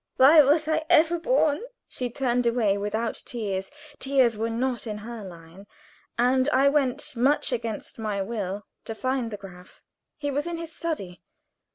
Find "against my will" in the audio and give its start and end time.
7.51-8.65